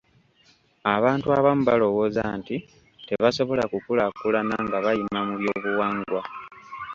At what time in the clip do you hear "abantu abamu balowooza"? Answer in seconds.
0.95-2.23